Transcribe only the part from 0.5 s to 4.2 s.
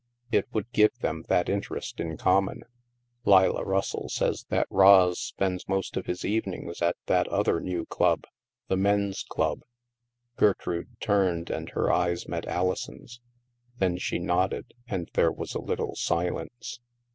would give them that in terest in common. Leila Russell